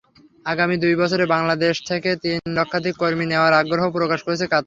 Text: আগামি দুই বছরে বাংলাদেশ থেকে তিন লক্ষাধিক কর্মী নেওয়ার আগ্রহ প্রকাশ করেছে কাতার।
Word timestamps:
আগামি 0.45 0.75
দুই 0.77 0.93
বছরে 0.95 1.25
বাংলাদেশ 1.35 1.75
থেকে 1.89 2.11
তিন 2.23 2.39
লক্ষাধিক 2.57 2.95
কর্মী 2.97 3.25
নেওয়ার 3.27 3.53
আগ্রহ 3.53 3.83
প্রকাশ 3.89 4.19
করেছে 4.23 4.45
কাতার। 4.45 4.59